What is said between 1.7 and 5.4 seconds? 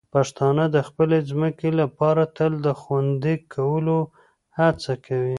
لپاره تل د خوندي کولو هڅه کوي.